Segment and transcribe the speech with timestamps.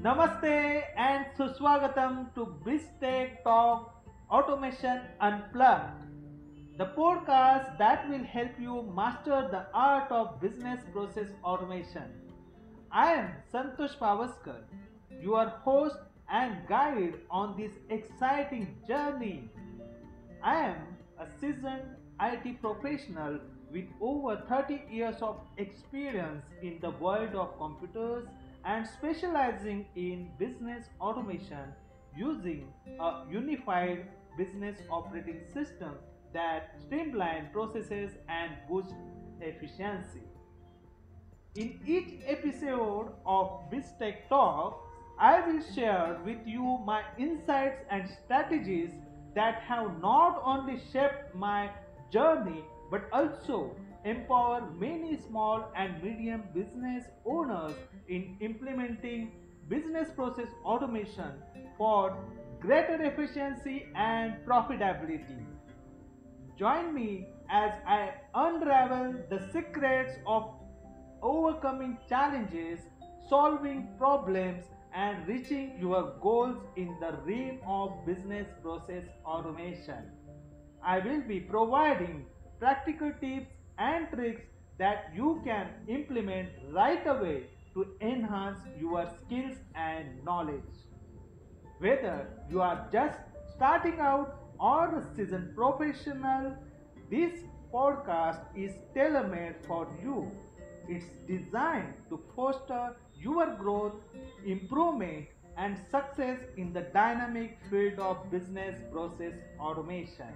[0.00, 3.96] Namaste and Suswagatam to BizTech Talk
[4.30, 6.04] Automation Unplugged,
[6.78, 12.04] the podcast that will help you master the art of business process automation.
[12.92, 14.60] I am Santosh Pavaskar,
[15.20, 15.96] your host
[16.30, 19.50] and guide on this exciting journey.
[20.44, 20.76] I am
[21.18, 23.40] a seasoned IT professional
[23.72, 28.28] with over 30 years of experience in the world of computers
[28.64, 31.72] and specializing in business automation
[32.16, 35.94] using a unified business operating system
[36.32, 38.94] that streamline processes and boost
[39.40, 40.22] efficiency.
[41.54, 44.84] In each episode of BizTech Talk,
[45.18, 48.90] I will share with you my insights and strategies
[49.34, 51.70] that have not only shaped my
[52.12, 57.74] journey but also empower many small and medium business owners
[58.08, 59.32] in implementing
[59.68, 61.32] business process automation
[61.76, 62.16] for
[62.60, 65.44] greater efficiency and profitability.
[66.58, 70.54] Join me as I unravel the secrets of
[71.22, 72.80] overcoming challenges,
[73.28, 80.10] solving problems, and reaching your goals in the realm of business process automation.
[80.82, 82.26] I will be providing
[82.58, 84.42] practical tips and tricks
[84.78, 90.74] that you can implement right away to enhance your skills and knowledge.
[91.78, 93.18] Whether you are just
[93.54, 96.56] starting out or a seasoned professional,
[97.10, 97.32] this
[97.72, 100.30] podcast is tailor made for you.
[100.88, 103.94] It's designed to foster your growth,
[104.44, 110.32] improvement, and success in the dynamic field of business process automation.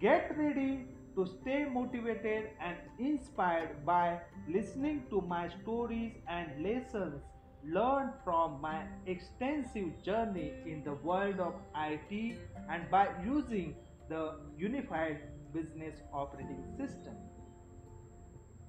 [0.00, 7.22] Get ready to stay motivated and inspired by listening to my stories and lessons
[7.64, 12.36] learned from my extensive journey in the world of IT
[12.70, 13.74] and by using
[14.08, 15.18] the unified
[15.54, 17.14] business operating system.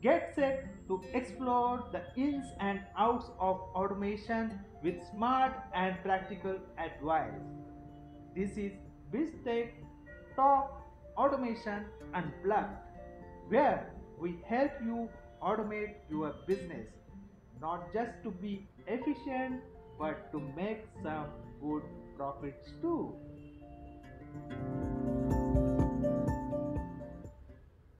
[0.02, 7.42] Get set to explore the ins and outs of automation with smart and practical advice.
[8.36, 8.72] This is
[9.14, 9.72] BizTech
[10.36, 10.87] Talk
[11.18, 12.78] Automation and Unplugged,
[13.50, 15.10] where we help you
[15.42, 16.88] automate your business
[17.62, 19.62] not just to be efficient
[20.00, 21.28] but to make some
[21.62, 21.84] good
[22.16, 23.16] profits too.